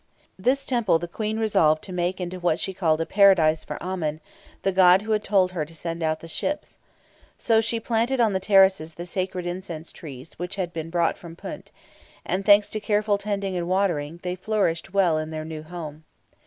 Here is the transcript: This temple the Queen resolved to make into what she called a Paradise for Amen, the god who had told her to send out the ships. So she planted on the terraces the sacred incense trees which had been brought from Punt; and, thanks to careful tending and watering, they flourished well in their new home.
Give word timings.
This 0.39 0.65
temple 0.65 0.97
the 0.97 1.07
Queen 1.07 1.37
resolved 1.37 1.83
to 1.83 1.93
make 1.93 2.19
into 2.19 2.39
what 2.39 2.59
she 2.59 2.73
called 2.73 2.99
a 3.01 3.05
Paradise 3.05 3.63
for 3.63 3.77
Amen, 3.83 4.19
the 4.63 4.71
god 4.71 5.03
who 5.03 5.11
had 5.11 5.23
told 5.23 5.51
her 5.51 5.63
to 5.63 5.75
send 5.75 6.01
out 6.01 6.21
the 6.21 6.27
ships. 6.27 6.79
So 7.37 7.61
she 7.61 7.79
planted 7.79 8.19
on 8.19 8.33
the 8.33 8.39
terraces 8.39 8.95
the 8.95 9.05
sacred 9.05 9.45
incense 9.45 9.91
trees 9.91 10.33
which 10.39 10.55
had 10.55 10.73
been 10.73 10.89
brought 10.89 11.19
from 11.19 11.35
Punt; 11.35 11.69
and, 12.25 12.43
thanks 12.43 12.71
to 12.71 12.79
careful 12.79 13.19
tending 13.19 13.55
and 13.55 13.67
watering, 13.69 14.19
they 14.23 14.35
flourished 14.35 14.91
well 14.91 15.19
in 15.19 15.29
their 15.29 15.45
new 15.45 15.61
home. 15.61 16.03